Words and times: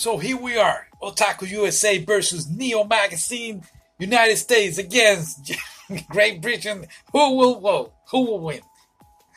So 0.00 0.16
here 0.16 0.38
we 0.38 0.56
are, 0.56 0.86
Otaku 1.02 1.46
USA 1.50 1.98
versus 1.98 2.48
Neo 2.48 2.84
Magazine, 2.84 3.62
United 3.98 4.38
States 4.38 4.78
against 4.78 5.52
Great 6.08 6.40
Britain. 6.40 6.86
Who 7.12 7.36
will 7.36 7.60
whoa, 7.60 7.92
who 8.10 8.24
will 8.24 8.40
win? 8.40 8.62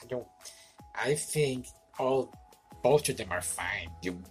I 0.01 0.05
don't 0.07 0.25
I 0.95 1.15
think 1.15 1.67
all 1.99 2.33
both 2.81 3.09
of 3.09 3.17
them 3.17 3.33
are 3.33 3.41
fine. 3.41 3.89
You, 4.03 4.23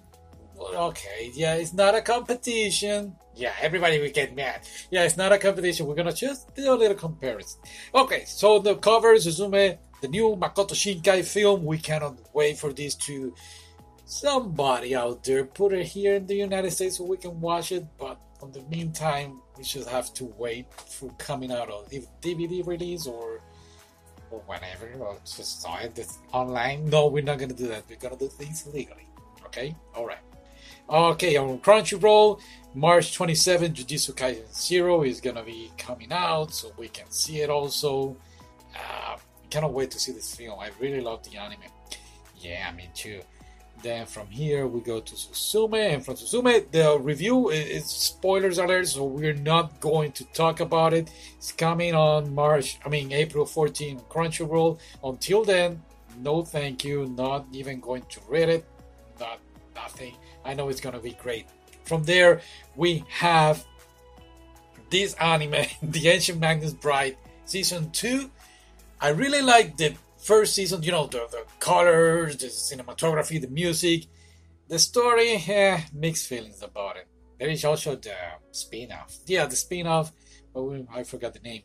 okay, 0.59 1.31
yeah, 1.35 1.57
it's 1.57 1.75
not 1.75 1.95
a 1.95 2.01
competition. 2.01 3.15
Yeah, 3.35 3.53
everybody 3.61 4.01
will 4.01 4.11
get 4.11 4.35
mad. 4.35 4.63
Yeah, 4.91 5.05
it's 5.05 5.19
not 5.19 5.33
a 5.33 5.39
competition. 5.39 5.85
We're 5.85 5.97
gonna 5.97 6.15
just 6.15 6.55
do 6.55 6.73
a 6.73 6.75
little 6.75 6.97
comparison. 6.97 7.61
Okay, 7.95 8.25
so 8.25 8.59
the 8.59 8.77
cover, 8.77 9.17
Suzume, 9.17 9.77
the 10.01 10.09
new 10.09 10.35
Makoto 10.37 10.73
Shinkai 10.73 11.27
film. 11.27 11.67
We 11.67 11.77
cannot 11.77 12.17
wait 12.33 12.57
for 12.57 12.73
this 12.73 12.95
to 13.07 13.35
somebody 14.13 14.95
out 14.95 15.25
there 15.25 15.45
put 15.45 15.73
it 15.73 15.87
here 15.87 16.17
in 16.17 16.27
the 16.27 16.35
United 16.35 16.71
States 16.71 16.99
so 16.99 17.05
we 17.05 17.17
can 17.17 17.41
watch 17.41 17.73
it. 17.73 17.85
But 17.99 18.21
in 18.43 18.53
the 18.53 18.63
meantime, 18.63 19.41
we 19.57 19.65
just 19.65 19.89
have 19.89 20.13
to 20.15 20.25
wait 20.37 20.67
for 20.75 21.11
coming 21.19 21.51
out 21.51 21.71
of 21.71 21.91
DVD 22.21 22.67
release 22.67 23.07
or 23.07 23.41
or 24.31 24.41
whatever, 24.47 24.91
or 24.99 25.19
just 25.25 25.61
saw 25.61 25.79
it 25.79 25.99
online. 26.33 26.89
No, 26.89 27.07
we're 27.09 27.23
not 27.23 27.39
gonna 27.39 27.55
do 27.55 27.69
that. 27.69 27.85
We're 27.89 27.97
gonna 27.97 28.17
do 28.17 28.29
things 28.29 28.67
legally. 28.73 29.07
Okay, 29.47 29.75
all 29.95 30.07
right. 30.07 30.25
Okay, 30.89 31.37
on 31.37 31.59
Crunchyroll, 31.59 32.41
March 32.75 33.15
27, 33.15 33.73
Jujutsu 33.73 34.13
Kaisen 34.15 34.55
Zero 34.55 35.03
is 35.03 35.21
gonna 35.21 35.43
be 35.43 35.71
coming 35.79 36.13
out, 36.13 36.53
so 36.53 36.73
we 36.77 36.89
can 36.89 37.11
see 37.11 37.41
it 37.41 37.51
also. 37.51 38.17
Uh, 38.75 39.17
cannot 39.51 39.75
wait 39.75 39.91
to 39.91 40.01
see 40.01 40.13
this 40.13 40.35
film. 40.35 40.59
I 40.59 40.71
really 40.81 41.03
love 41.03 41.23
the 41.29 41.37
anime. 41.37 41.61
Yeah, 42.41 42.73
me 42.73 42.89
too. 42.95 43.21
Then 43.83 44.07
from 44.07 44.29
here 44.29 44.69
we 44.69 44.81
go 44.81 45.01
to 45.01 45.15
Suzume, 45.15 45.95
and 45.95 46.05
from 46.05 46.15
Suzume 46.15 46.71
the 46.71 46.99
review 47.01 47.51
is, 47.51 47.85
spoilers 47.87 48.59
alert, 48.59 48.87
so 48.87 49.05
we're 49.05 49.35
not 49.35 49.81
going 49.81 50.13
to 50.13 50.25
talk 50.27 50.61
about 50.61 50.95
it. 50.95 51.11
It's 51.37 51.51
coming 51.51 51.95
on 51.95 52.33
March, 52.33 52.79
I 52.87 52.89
mean 52.89 53.11
April 53.13 53.45
14, 53.45 53.99
Crunchyroll. 54.09 54.79
Until 55.03 55.45
then, 55.45 55.83
no 56.21 56.45
thank 56.45 56.85
you. 56.85 57.07
Not 57.07 57.47
even 57.53 57.81
going 57.81 58.05
to 58.11 58.21
read 58.29 58.49
it. 58.49 58.65
Not 59.19 59.41
nothing. 59.75 60.15
I 60.45 60.55
know 60.55 60.69
it's 60.69 60.81
gonna 60.81 61.01
be 61.01 61.15
great. 61.15 61.47
From 61.85 62.05
there 62.05 62.41
we 62.77 63.05
have 63.09 63.65
this 64.91 65.15
anime, 65.15 65.67
The 65.83 66.09
Ancient 66.09 66.39
Magus 66.39 66.73
Bride, 66.73 67.17
season 67.47 67.91
two. 67.91 68.31
I 69.01 69.09
really 69.09 69.43
like 69.43 69.77
the 69.77 69.95
first 70.23 70.55
season, 70.55 70.83
you 70.83 70.93
know, 70.93 71.07
the, 71.07 71.27
the 71.31 71.45
colors, 71.59 72.37
the 72.37 72.47
cinematography, 72.47 73.41
the 73.41 73.49
music, 73.49 74.07
the 74.69 74.79
story, 74.79 75.43
eh, 75.49 75.81
mixed 75.93 76.29
feelings 76.29 76.63
about 76.63 76.97
it. 76.97 77.07
There 77.39 77.49
is 77.49 77.65
also 77.65 77.97
the 77.97 78.15
spin 78.53 78.93
off. 78.93 79.17
Yeah, 79.27 79.47
the 79.47 79.57
spin 79.57 79.87
off, 79.87 80.13
oh, 80.55 80.87
I 80.93 81.03
forgot 81.05 81.35
the 81.35 81.41
name. 81.41 81.63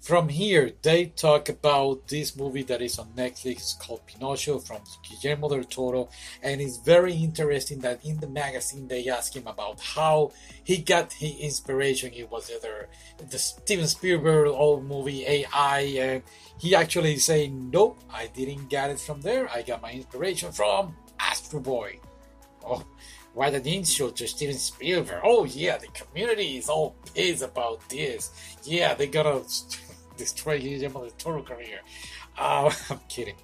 From 0.00 0.28
here, 0.28 0.72
they 0.82 1.06
talk 1.06 1.48
about 1.48 2.08
this 2.08 2.36
movie 2.36 2.62
that 2.64 2.82
is 2.82 2.98
on 2.98 3.08
Netflix 3.16 3.78
called 3.78 4.06
Pinocchio 4.06 4.58
from 4.58 4.80
Guillermo 5.02 5.48
del 5.48 5.64
Toro. 5.64 6.08
And 6.42 6.60
it's 6.60 6.78
very 6.78 7.14
interesting 7.14 7.80
that 7.80 8.04
in 8.04 8.20
the 8.20 8.28
magazine 8.28 8.88
they 8.88 9.08
ask 9.08 9.34
him 9.34 9.46
about 9.46 9.80
how 9.80 10.32
he 10.64 10.78
got 10.78 11.12
his 11.12 11.36
inspiration. 11.38 12.12
It 12.14 12.30
was 12.30 12.50
either 12.50 12.88
the 13.30 13.38
Steven 13.38 13.86
Spielberg 13.86 14.48
old 14.48 14.84
movie 14.84 15.26
AI. 15.26 15.80
And 15.80 16.22
he 16.58 16.74
actually 16.74 17.16
saying, 17.18 17.70
Nope, 17.70 17.98
I 18.12 18.28
didn't 18.28 18.68
get 18.68 18.90
it 18.90 19.00
from 19.00 19.20
there. 19.20 19.48
I 19.50 19.62
got 19.62 19.82
my 19.82 19.92
inspiration 19.92 20.52
from 20.52 20.96
Astro 21.18 21.60
Boy. 21.60 21.98
Oh, 22.64 22.84
why 23.38 23.50
the 23.50 23.62
intro 23.70 24.10
to 24.10 24.26
Steven 24.26 24.56
Spielberg? 24.56 25.20
Oh 25.22 25.44
yeah, 25.44 25.78
the 25.78 25.86
community 25.88 26.56
is 26.58 26.68
all 26.68 26.96
pissed 27.14 27.44
about 27.44 27.88
this. 27.88 28.32
Yeah, 28.64 28.94
they 28.94 29.06
gotta 29.06 29.44
destroy 30.16 30.58
Guillermo 30.58 31.08
Toro 31.18 31.44
career. 31.44 31.78
Uh, 32.36 32.68
I'm 32.90 32.98
kidding. 33.08 33.36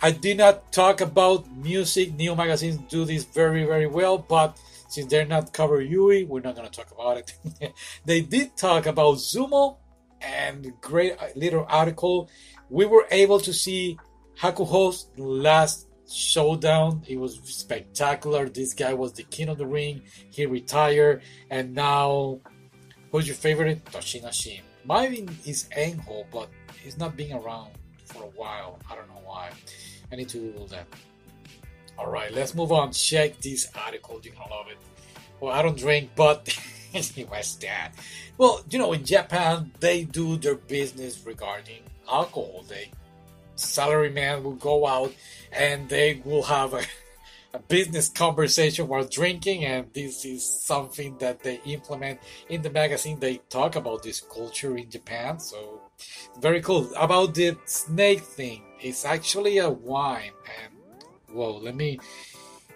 I 0.00 0.10
did 0.10 0.38
not 0.38 0.72
talk 0.72 1.02
about 1.02 1.54
music. 1.54 2.14
Neo 2.14 2.34
magazines 2.34 2.78
do 2.88 3.04
this 3.04 3.24
very, 3.24 3.64
very 3.64 3.86
well, 3.86 4.16
but 4.16 4.58
since 4.88 5.10
they're 5.10 5.26
not 5.26 5.52
cover 5.52 5.82
Yui, 5.82 6.24
we're 6.24 6.40
not 6.40 6.56
gonna 6.56 6.70
talk 6.70 6.90
about 6.90 7.18
it. 7.18 7.74
they 8.06 8.22
did 8.22 8.56
talk 8.56 8.86
about 8.86 9.16
sumo 9.16 9.76
and 10.22 10.72
great 10.80 11.12
little 11.36 11.66
article. 11.68 12.30
We 12.70 12.86
were 12.86 13.06
able 13.10 13.38
to 13.40 13.52
see 13.52 13.98
Hakuho's 14.40 15.08
last 15.18 15.88
showdown. 16.12 17.02
It 17.06 17.18
was 17.18 17.40
spectacular. 17.44 18.48
This 18.48 18.74
guy 18.74 18.94
was 18.94 19.12
the 19.12 19.22
king 19.24 19.48
of 19.48 19.58
the 19.58 19.66
ring. 19.66 20.02
He 20.30 20.46
retired, 20.46 21.22
and 21.50 21.74
now 21.74 22.40
who's 23.10 23.26
your 23.26 23.36
favorite? 23.36 23.84
Tochinoshin. 23.86 24.60
Mine 24.84 25.28
is 25.46 25.68
Enho, 25.76 26.24
but 26.32 26.48
he's 26.82 26.98
not 26.98 27.16
been 27.16 27.32
around 27.32 27.70
for 28.04 28.24
a 28.24 28.32
while. 28.36 28.78
I 28.90 28.96
don't 28.96 29.08
know 29.08 29.22
why. 29.24 29.50
I 30.10 30.16
need 30.16 30.28
to 30.30 30.38
Google 30.38 30.66
that. 30.68 30.86
All 31.98 32.10
right, 32.10 32.32
let's 32.32 32.54
move 32.54 32.72
on. 32.72 32.92
Check 32.92 33.38
this 33.40 33.68
article. 33.74 34.20
You're 34.22 34.34
gonna 34.34 34.50
love 34.50 34.66
it. 34.68 34.78
Well, 35.40 35.52
I 35.52 35.62
don't 35.62 35.78
drink, 35.78 36.10
but 36.16 36.56
was 36.94 37.56
that. 37.60 37.92
Well, 38.38 38.62
you 38.70 38.78
know, 38.78 38.92
in 38.92 39.04
Japan, 39.04 39.72
they 39.80 40.04
do 40.04 40.36
their 40.36 40.56
business 40.56 41.24
regarding 41.24 41.82
alcohol. 42.10 42.64
They 42.68 42.90
salaryman 43.62 44.42
will 44.42 44.52
go 44.52 44.86
out 44.86 45.12
and 45.52 45.88
they 45.88 46.22
will 46.24 46.42
have 46.42 46.74
a, 46.74 46.82
a 47.54 47.58
business 47.58 48.08
conversation 48.08 48.88
while 48.88 49.04
drinking 49.04 49.64
and 49.64 49.92
this 49.92 50.24
is 50.24 50.44
something 50.44 51.16
that 51.18 51.42
they 51.42 51.60
implement 51.66 52.18
in 52.48 52.62
the 52.62 52.70
magazine. 52.70 53.18
They 53.20 53.38
talk 53.48 53.76
about 53.76 54.02
this 54.02 54.20
culture 54.20 54.76
in 54.76 54.90
japan 54.90 55.38
so 55.38 55.80
very 56.40 56.60
cool. 56.60 56.90
About 56.96 57.34
the 57.34 57.56
snake 57.66 58.20
thing 58.20 58.62
it's 58.82 59.04
actually 59.04 59.58
a 59.58 59.70
wine 59.70 60.32
and 60.60 60.72
whoa 61.34 61.56
let 61.58 61.74
me 61.74 61.98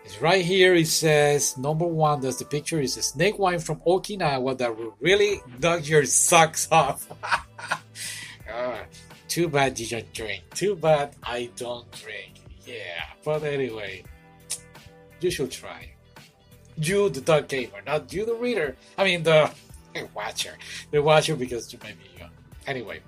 it's 0.05 0.23
right 0.23 0.45
here 0.45 0.75
it 0.75 0.87
says 0.87 1.59
number 1.59 1.87
one 1.87 2.21
that's 2.21 2.37
the 2.37 2.45
picture 2.45 2.81
is 2.81 2.97
a 2.97 3.03
snake 3.03 3.39
wine 3.39 3.59
from 3.59 3.81
okinawa 3.81 4.57
that 4.57 4.75
will 4.77 4.97
really 5.01 5.41
knock 5.59 5.89
your 5.89 6.05
socks 6.05 6.69
off 6.71 7.09
too 9.37 9.49
bad 9.57 9.79
you 9.79 9.87
don't 9.87 10.13
drink 10.13 10.43
too 10.55 10.75
bad 10.75 11.07
i 11.23 11.41
don't 11.57 11.91
drink 11.93 12.37
yeah, 12.67 13.07
but 13.25 13.45
anyway, 13.45 14.03
you 15.21 15.31
should 15.31 15.53
try. 15.53 15.93
You, 16.77 17.09
the 17.09 17.21
dog 17.21 17.49
gamer, 17.49 17.81
not 17.87 18.13
you, 18.13 18.27
the 18.27 18.35
reader. 18.35 18.77
I 18.99 19.05
mean, 19.05 19.23
the 19.23 19.51
watcher. 20.15 20.55
The 20.91 21.01
watcher 21.01 21.37
because 21.37 21.73
you 21.73 21.79
may 21.83 21.93
be 21.93 22.19
young. 22.19 22.31
Anyway, 22.67 23.01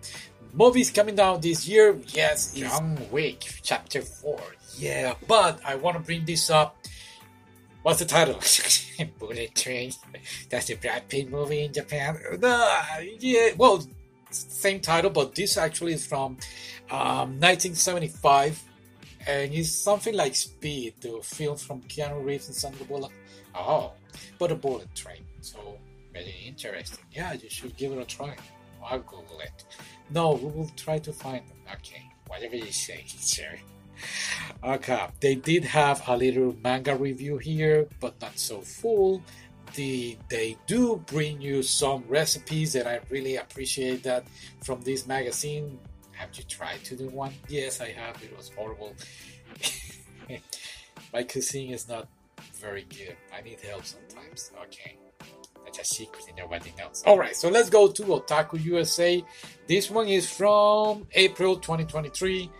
movies 0.54 0.90
coming 0.90 1.16
down 1.16 1.40
this 1.40 1.66
year. 1.66 1.98
Yes, 2.06 2.54
John 2.54 2.98
Wick, 3.10 3.44
Chapter 3.62 4.00
4. 4.00 4.40
Yeah, 4.78 5.14
but 5.26 5.60
I 5.66 5.74
want 5.74 5.96
to 5.96 6.02
bring 6.02 6.24
this 6.24 6.48
up. 6.50 6.78
What's 7.82 7.98
the 7.98 8.04
title? 8.04 8.40
Bullet 9.18 9.54
Train. 9.56 9.90
That's 10.50 10.66
the 10.66 10.74
Brad 10.74 11.08
Pitt 11.08 11.30
movie 11.30 11.64
in 11.64 11.72
Japan. 11.72 12.16
Uh, 12.42 12.84
yeah, 13.18 13.50
well, 13.56 13.84
same 14.30 14.80
title, 14.80 15.10
but 15.10 15.34
this 15.34 15.56
actually 15.56 15.94
is 15.94 16.06
from 16.06 16.36
um, 16.90 17.38
1975 17.40 18.62
and 19.26 19.52
it's 19.52 19.70
something 19.70 20.14
like 20.14 20.34
Speed, 20.34 20.94
the 21.00 21.20
film 21.22 21.56
from 21.56 21.82
Keanu 21.82 22.24
Reeves 22.24 22.48
and 22.48 22.56
Sandra 22.56 22.86
Bullock. 22.86 23.12
Oh, 23.54 23.92
but 24.38 24.50
a 24.52 24.54
bullet 24.54 24.94
train. 24.94 25.24
So 25.40 25.78
very 26.12 26.34
interesting. 26.46 27.04
Yeah, 27.12 27.34
you 27.34 27.50
should 27.50 27.76
give 27.76 27.92
it 27.92 27.98
a 27.98 28.04
try. 28.04 28.36
I'll 28.84 29.00
Google 29.00 29.40
it. 29.40 29.64
No, 30.10 30.32
we 30.32 30.50
will 30.50 30.70
try 30.76 30.98
to 30.98 31.12
find 31.12 31.46
them. 31.48 31.58
Okay, 31.74 32.02
whatever 32.26 32.56
you 32.56 32.72
say, 32.72 33.04
sir. 33.06 33.58
Okay, 34.64 35.06
they 35.20 35.34
did 35.34 35.64
have 35.64 36.02
a 36.06 36.16
little 36.16 36.56
manga 36.62 36.94
review 36.96 37.36
here, 37.38 37.88
but 38.00 38.20
not 38.20 38.38
so 38.38 38.60
full. 38.60 39.22
The, 39.78 40.18
they 40.28 40.56
do 40.66 41.00
bring 41.06 41.40
you 41.40 41.62
some 41.62 42.02
recipes, 42.08 42.74
and 42.74 42.88
I 42.88 42.98
really 43.10 43.36
appreciate 43.36 44.02
that 44.02 44.24
from 44.64 44.80
this 44.80 45.06
magazine. 45.06 45.78
Have 46.10 46.30
you 46.34 46.42
tried 46.42 46.82
to 46.82 46.96
do 46.96 47.08
one? 47.10 47.32
Yes, 47.46 47.80
I 47.80 47.92
have. 47.92 48.20
It 48.20 48.36
was 48.36 48.50
horrible. 48.56 48.96
My 51.12 51.22
cuisine 51.22 51.72
is 51.72 51.88
not 51.88 52.08
very 52.54 52.86
good. 52.90 53.14
I 53.32 53.40
need 53.42 53.60
help 53.60 53.84
sometimes. 53.84 54.50
Okay. 54.64 54.98
That's 55.64 55.78
a 55.78 55.84
secret 55.84 56.24
and 56.26 56.36
nobody 56.36 56.74
knows. 56.76 57.04
Alright, 57.06 57.36
so 57.36 57.48
let's 57.48 57.70
go 57.70 57.86
to 57.86 58.02
Otaku 58.02 58.60
USA. 58.64 59.22
This 59.68 59.92
one 59.92 60.08
is 60.08 60.28
from 60.28 61.06
April 61.12 61.54
2023. 61.54 62.50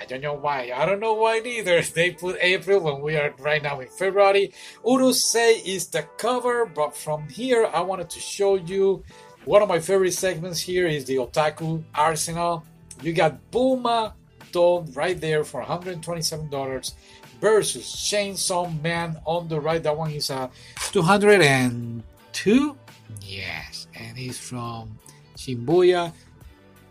I 0.00 0.06
don't 0.06 0.22
know 0.22 0.34
why. 0.34 0.72
I 0.74 0.86
don't 0.86 1.00
know 1.00 1.14
why 1.14 1.40
neither. 1.40 1.82
They 1.94 2.12
put 2.12 2.38
April 2.40 2.80
when 2.80 3.02
we 3.02 3.16
are 3.16 3.34
right 3.38 3.62
now 3.62 3.80
in 3.80 3.88
February. 3.88 4.52
Urusei 4.84 5.64
is 5.64 5.88
the 5.88 6.02
cover, 6.16 6.64
but 6.66 6.96
from 6.96 7.28
here 7.28 7.68
I 7.72 7.80
wanted 7.82 8.08
to 8.10 8.20
show 8.20 8.54
you 8.56 9.04
one 9.44 9.62
of 9.62 9.68
my 9.68 9.80
favorite 9.80 10.12
segments 10.12 10.60
here 10.60 10.86
is 10.86 11.04
the 11.04 11.16
Otaku 11.16 11.82
Arsenal. 11.94 12.64
You 13.02 13.12
got 13.12 13.38
Bulma 13.50 14.12
Doll 14.52 14.86
right 14.94 15.20
there 15.20 15.44
for 15.44 15.62
$127. 15.62 16.92
versus 17.40 17.86
Chainsaw 17.86 18.68
Man 18.82 19.18
on 19.24 19.48
the 19.48 19.58
right. 19.60 19.82
That 19.82 19.96
one 19.96 20.10
is 20.10 20.30
a 20.30 20.34
uh, 20.34 20.48
202. 20.92 22.76
Yes, 23.22 23.88
and 23.94 24.16
he's 24.16 24.38
from 24.38 24.98
Shibuya. 25.36 26.12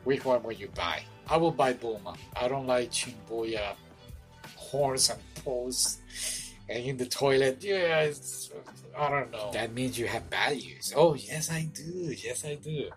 Which 0.03 0.25
one 0.25 0.41
will 0.43 0.53
you 0.53 0.67
buy? 0.73 1.03
I 1.29 1.37
will 1.37 1.51
buy 1.51 1.73
Bulma. 1.73 2.17
I 2.35 2.47
don't 2.47 2.65
like 2.67 2.91
Shibuya 2.91 3.75
horns 4.55 5.09
and 5.09 5.19
posts 5.43 6.53
and 6.67 6.83
in 6.83 6.97
the 6.97 7.05
toilet. 7.05 7.59
Yeah, 7.61 8.11
I 8.97 9.09
don't 9.09 9.31
know. 9.31 9.51
That 9.53 9.73
means 9.73 9.97
you 9.97 10.07
have 10.07 10.23
values. 10.23 10.93
Oh, 10.95 11.13
yes, 11.13 11.51
I 11.51 11.69
do. 11.73 12.13
Yes, 12.17 12.45
I 12.45 12.55
do. 12.55 12.89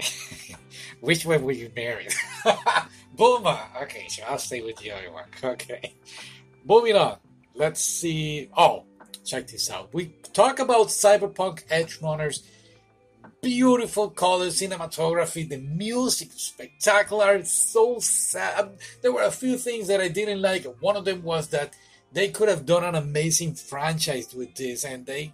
Which 1.00 1.26
one 1.26 1.42
will 1.42 1.54
you 1.56 1.70
marry? 1.74 2.08
Bulma. 3.16 3.82
Okay, 3.82 4.06
so 4.08 4.22
I'll 4.28 4.38
stay 4.38 4.60
with 4.62 4.76
the 4.76 4.92
other 4.92 5.12
one. 5.12 5.24
Okay. 5.44 5.94
Moving 6.64 6.96
on. 6.96 7.16
Let's 7.54 7.82
see. 7.82 8.50
Oh, 8.56 8.84
check 9.24 9.46
this 9.46 9.70
out. 9.70 9.92
We 9.92 10.14
talk 10.32 10.58
about 10.58 10.88
Cyberpunk 10.88 11.66
Edgerunners. 11.68 12.42
Beautiful 13.42 14.10
colors, 14.10 14.60
cinematography, 14.60 15.48
the 15.48 15.56
music, 15.56 16.28
spectacular. 16.34 17.42
So 17.44 17.98
sad. 17.98 18.72
There 19.00 19.12
were 19.12 19.22
a 19.22 19.30
few 19.30 19.56
things 19.56 19.88
that 19.88 20.00
I 20.00 20.08
didn't 20.08 20.42
like. 20.42 20.64
One 20.80 20.96
of 20.96 21.06
them 21.06 21.22
was 21.22 21.48
that 21.48 21.74
they 22.12 22.28
could 22.28 22.48
have 22.48 22.66
done 22.66 22.84
an 22.84 22.96
amazing 22.96 23.54
franchise 23.54 24.34
with 24.34 24.54
this, 24.56 24.84
and 24.84 25.06
they 25.06 25.32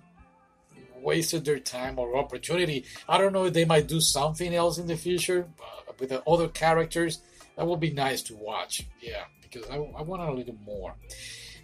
wasted 1.03 1.45
their 1.45 1.59
time 1.59 1.99
or 1.99 2.17
opportunity. 2.17 2.85
I 3.09 3.19
don't 3.19 3.33
know 3.33 3.47
if 3.47 3.55
they 3.55 3.65
might 3.65 3.89
do 3.89 4.01
something 4.01 4.55
else 4.55 4.79
in 4.79 4.87
the 4.87 4.97
future 4.97 5.49
with 5.99 6.11
the 6.11 6.23
other 6.29 6.49
characters. 6.49 7.21
That 7.57 7.67
would 7.67 7.81
be 7.81 7.93
nice 7.93 8.23
to 8.23 8.37
watch. 8.37 8.87
Yeah, 9.01 9.25
because 9.43 9.69
I, 9.71 9.77
I 9.77 10.03
want 10.03 10.23
a 10.23 10.33
little 10.33 10.57
more. 10.65 10.95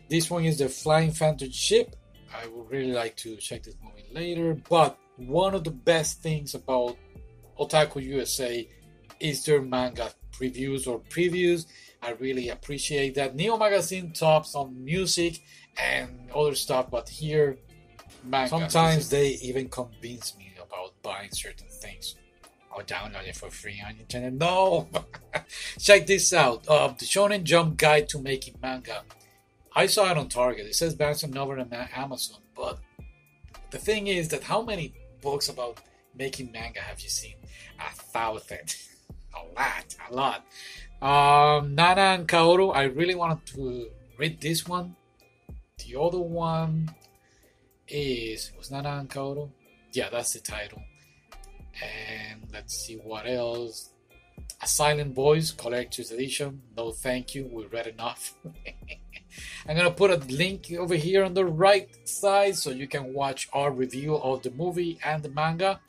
This 0.08 0.30
one 0.30 0.44
is 0.44 0.58
the 0.58 0.68
Flying 0.68 1.12
Phantom 1.12 1.50
ship. 1.50 1.94
I 2.34 2.46
would 2.48 2.70
really 2.70 2.92
like 2.92 3.16
to 3.18 3.36
check 3.36 3.62
this 3.62 3.76
movie 3.82 4.06
later. 4.10 4.54
But 4.68 4.98
one 5.17 5.55
of 5.55 5.64
the 5.64 5.70
best 5.70 6.23
things 6.23 6.55
about 6.55 6.97
Otaku 7.59 8.03
USA 8.03 8.69
is 9.20 9.44
their 9.44 9.62
manga 9.62 10.11
reviews 10.41 10.87
or 10.87 11.00
previews. 11.00 11.67
I 12.03 12.11
really 12.12 12.49
appreciate 12.49 13.14
that. 13.14 13.37
Neo 13.37 13.56
Magazine 13.56 14.12
tops 14.12 14.55
on 14.55 14.85
music 14.85 15.41
and 15.79 16.31
other 16.35 16.55
stuff, 16.55 16.91
but 16.91 17.09
here, 17.09 17.59
manga. 18.25 18.49
Sometimes 18.49 19.09
they 19.09 19.29
even 19.43 19.69
convince 19.69 20.37
me 20.37 20.53
about 20.61 20.93
buying 21.03 21.31
certain 21.32 21.69
things. 21.69 22.17
I'll 22.75 22.85
download 22.85 23.29
it 23.29 23.37
for 23.37 23.50
free 23.50 23.82
on 23.87 23.99
internet. 23.99 24.32
No! 24.32 24.88
Check 25.79 26.06
this 26.06 26.32
out. 26.32 26.67
Uh, 26.67 26.88
the 26.88 27.05
Shonen 27.05 27.44
Jump 27.44 27.76
Guide 27.76 28.09
to 28.11 28.19
Making 28.19 28.55
Manga. 28.62 29.03
I 29.75 29.87
saw 29.87 30.11
it 30.11 30.19
on 30.19 30.29
Target. 30.29 30.67
It 30.67 30.75
says 30.75 30.94
Barnes 30.94 31.26
& 31.26 31.29
Noble 31.29 31.61
and 31.61 31.73
Amazon. 31.94 32.41
But 32.55 32.79
the 33.70 33.79
thing 33.79 34.06
is 34.06 34.29
that 34.29 34.43
how 34.43 34.62
many 34.62 34.94
books 35.22 35.48
about 35.48 35.78
making 36.14 36.52
manga 36.52 36.80
have 36.80 37.00
you 37.00 37.08
seen? 37.08 37.36
A 37.78 37.90
thousand. 37.94 38.76
A 39.34 39.42
lot. 39.54 39.96
A 40.10 40.14
lot. 40.14 40.44
Um, 41.00 41.74
Nana 41.74 42.00
and 42.00 42.28
Kaoru, 42.28 42.74
I 42.74 42.84
really 42.84 43.14
wanted 43.14 43.46
to 43.54 43.88
read 44.19 44.40
this 44.40 44.69
one. 44.69 44.94
The 45.78 45.98
other 45.98 46.20
one 46.20 46.94
is 47.88 48.52
was 48.56 48.70
Nana 48.70 48.98
and 49.00 49.08
Kaoru? 49.08 49.50
Yeah, 49.92 50.10
that's 50.10 50.32
the 50.34 50.40
title. 50.40 50.82
And 51.82 52.44
let's 52.52 52.75
see 52.75 52.96
what 52.96 53.26
else. 53.26 53.90
A 54.62 54.66
Silent 54.66 55.14
Voice 55.14 55.50
Collector's 55.50 56.12
Edition. 56.12 56.62
No, 56.76 56.92
thank 56.92 57.34
you. 57.34 57.48
We 57.50 57.66
read 57.66 57.88
enough. 57.88 58.34
I'm 59.69 59.76
gonna 59.76 59.90
put 59.90 60.11
a 60.11 60.17
link 60.17 60.73
over 60.79 60.94
here 60.94 61.25
on 61.25 61.34
the 61.34 61.44
right 61.44 61.88
side 62.08 62.56
so 62.56 62.70
you 62.70 62.87
can 62.87 63.14
watch 63.14 63.49
our 63.52 63.70
review 63.70 64.17
of 64.17 64.43
the 64.43 64.50
movie 64.50 64.99
and 65.05 65.23
the 65.23 65.31
manga 65.31 65.81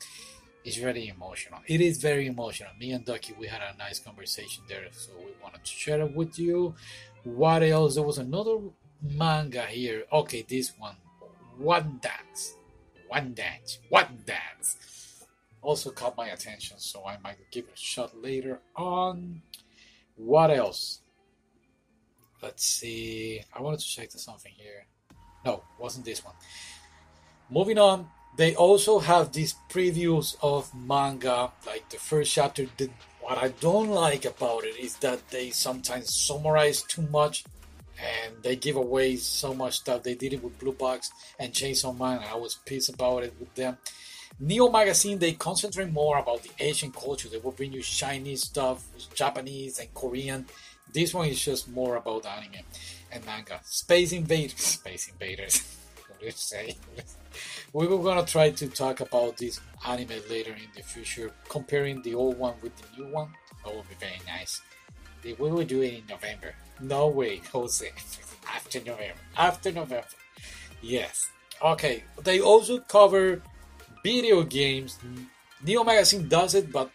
it's 0.64 0.78
very 0.78 1.08
emotional. 1.08 1.60
It 1.66 1.82
is 1.82 1.98
very 1.98 2.26
emotional. 2.26 2.70
Me 2.80 2.92
and 2.92 3.04
Ducky, 3.04 3.34
we 3.38 3.46
had 3.46 3.60
a 3.60 3.76
nice 3.76 3.98
conversation 3.98 4.64
there, 4.66 4.86
so 4.92 5.12
we 5.18 5.32
wanted 5.42 5.62
to 5.62 5.70
share 5.70 6.00
it 6.00 6.16
with 6.16 6.38
you. 6.38 6.74
What 7.22 7.62
else? 7.62 7.94
There 7.94 8.02
was 8.02 8.16
another 8.16 8.56
manga 9.02 9.62
here. 9.66 10.04
Okay, 10.10 10.42
this 10.48 10.72
one. 10.78 10.96
One 11.58 12.00
Dance. 12.00 12.54
One 13.08 13.34
Dance. 13.34 13.78
One 13.90 14.22
Dance. 14.24 15.26
Also 15.60 15.90
caught 15.90 16.16
my 16.16 16.28
attention, 16.28 16.78
so 16.78 17.04
I 17.06 17.18
might 17.22 17.36
give 17.50 17.66
it 17.66 17.74
a 17.74 17.76
shot 17.76 18.16
later 18.20 18.60
on. 18.74 19.42
What 20.16 20.50
else? 20.50 21.00
Let's 22.42 22.64
see. 22.64 23.42
I 23.52 23.62
wanted 23.62 23.80
to 23.80 23.86
check 23.86 24.10
something 24.12 24.52
here. 24.56 24.86
No, 25.44 25.62
wasn't 25.78 26.04
this 26.04 26.24
one. 26.24 26.34
Moving 27.50 27.78
on 27.78 28.08
they 28.36 28.54
also 28.54 28.98
have 28.98 29.32
these 29.32 29.54
previews 29.70 30.36
of 30.42 30.74
manga, 30.74 31.52
like 31.66 31.88
the 31.90 31.98
first 31.98 32.32
chapter. 32.32 32.66
The, 32.76 32.90
what 33.20 33.38
I 33.38 33.48
don't 33.48 33.90
like 33.90 34.24
about 34.24 34.64
it 34.64 34.76
is 34.76 34.96
that 34.96 35.28
they 35.30 35.50
sometimes 35.50 36.12
summarize 36.12 36.82
too 36.82 37.02
much 37.02 37.44
and 37.96 38.34
they 38.42 38.56
give 38.56 38.76
away 38.76 39.16
so 39.16 39.54
much 39.54 39.74
stuff. 39.74 40.02
They 40.02 40.14
did 40.14 40.32
it 40.32 40.42
with 40.42 40.58
Blue 40.58 40.72
Box 40.72 41.12
and 41.38 41.52
Chainsaw 41.52 41.96
Man. 41.96 42.20
I 42.28 42.34
was 42.34 42.56
pissed 42.66 42.92
about 42.92 43.22
it 43.22 43.34
with 43.38 43.54
them. 43.54 43.78
Neo 44.40 44.68
Magazine, 44.68 45.20
they 45.20 45.32
concentrate 45.32 45.92
more 45.92 46.18
about 46.18 46.42
the 46.42 46.50
Asian 46.58 46.90
culture. 46.90 47.28
They 47.28 47.38
will 47.38 47.52
bring 47.52 47.72
you 47.72 47.82
Chinese 47.82 48.42
stuff, 48.42 48.84
Japanese 49.14 49.78
and 49.78 49.94
Korean. 49.94 50.46
This 50.92 51.12
one 51.12 51.28
is 51.28 51.42
just 51.44 51.68
more 51.68 51.96
about 51.96 52.26
anime 52.26 52.64
and 53.10 53.24
manga. 53.26 53.60
Space 53.64 54.12
Invaders. 54.12 54.60
Space 54.80 55.08
Invaders. 55.08 55.76
what 56.08 56.20
do 56.20 56.26
you 56.26 56.32
say? 56.32 56.76
we 57.72 57.86
were 57.86 58.02
gonna 58.02 58.24
try 58.24 58.50
to 58.50 58.68
talk 58.68 59.00
about 59.00 59.36
this 59.36 59.60
anime 59.86 60.20
later 60.30 60.52
in 60.52 60.68
the 60.76 60.82
future, 60.82 61.32
comparing 61.48 62.02
the 62.02 62.14
old 62.14 62.38
one 62.38 62.54
with 62.62 62.72
the 62.76 63.02
new 63.02 63.12
one. 63.12 63.28
That 63.64 63.74
would 63.74 63.88
be 63.88 63.94
very 63.98 64.20
nice. 64.26 64.60
We 65.24 65.32
will 65.32 65.64
do 65.64 65.80
it 65.82 65.94
in 65.94 66.02
November. 66.08 66.54
No 66.80 67.08
way, 67.08 67.40
Jose. 67.52 67.90
After 68.46 68.78
November. 68.80 69.20
After 69.36 69.72
November. 69.72 70.06
Yes. 70.82 71.30
Okay. 71.62 72.04
They 72.22 72.40
also 72.40 72.80
cover 72.80 73.40
video 74.02 74.42
games. 74.42 74.98
Neo 75.64 75.82
Magazine 75.82 76.28
does 76.28 76.54
it, 76.54 76.70
but 76.70 76.90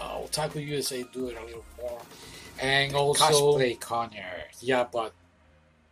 uh, 0.00 0.20
Otaku 0.20 0.64
USA 0.66 1.04
do 1.12 1.28
it 1.28 1.36
a 1.36 1.44
little 1.44 1.64
more. 1.78 2.00
And 2.64 2.94
also 2.94 3.24
cosplay 3.24 3.78
corner. 3.80 4.44
Yeah, 4.60 4.84
but 4.90 5.12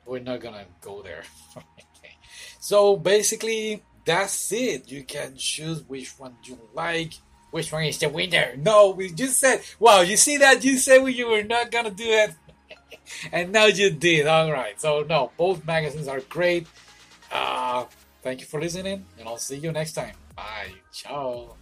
we're 0.06 0.20
not 0.20 0.40
gonna 0.40 0.64
go 0.80 1.02
there. 1.02 1.24
okay. 1.56 2.16
So 2.60 2.96
basically, 2.96 3.82
that's 4.04 4.52
it. 4.52 4.90
You 4.90 5.02
can 5.02 5.34
choose 5.36 5.82
which 5.82 6.18
one 6.18 6.36
you 6.44 6.58
like. 6.74 7.14
Which 7.50 7.70
one 7.70 7.84
is 7.84 7.98
the 7.98 8.08
winner? 8.08 8.54
No, 8.56 8.90
we 8.90 9.10
just 9.12 9.38
said, 9.38 9.60
wow, 9.78 10.00
you 10.00 10.16
see 10.16 10.38
that? 10.38 10.64
You 10.64 10.78
said 10.78 11.04
you 11.04 11.28
were 11.28 11.42
not 11.42 11.70
to 11.70 11.90
do 11.90 12.04
it. 12.06 12.32
and 13.32 13.52
now 13.52 13.66
you 13.66 13.90
did. 13.90 14.26
All 14.26 14.50
right. 14.50 14.80
So, 14.80 15.04
no, 15.06 15.32
both 15.36 15.66
magazines 15.66 16.08
are 16.08 16.20
great. 16.20 16.66
Uh, 17.30 17.84
thank 18.22 18.40
you 18.40 18.46
for 18.46 18.60
listening, 18.60 19.04
and 19.18 19.28
I'll 19.28 19.36
see 19.36 19.56
you 19.56 19.72
next 19.72 19.92
time. 19.92 20.14
Bye. 20.34 20.72
Ciao. 20.92 21.56